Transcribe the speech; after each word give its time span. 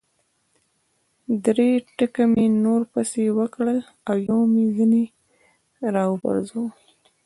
درې 1.45 1.69
ټکه 1.97 2.23
مې 2.33 2.45
نور 2.63 2.81
پسې 2.93 3.23
وکړل 3.37 3.79
او 4.09 4.15
یو 4.29 4.39
مې 4.51 4.63
ځنې 4.77 5.03
را 5.93 6.03
و 6.09 6.13
پرځاوه. 6.23 6.69